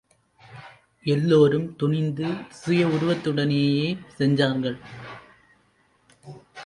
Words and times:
எல்லோரும் 1.05 1.75
துணிந்து 1.75 2.25
சுய 2.49 2.87
உருவத்துடனேயே 2.87 3.97
சென்றார்கள். 4.07 4.77